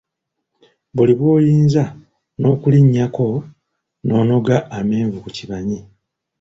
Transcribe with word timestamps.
Buli 0.95 1.13
bwoyinza 1.19 1.83
nokulinyako 2.41 3.27
nonoga 4.07 4.55
amenvu 4.77 5.17
ku 5.23 5.29
kibanyi! 5.37 5.79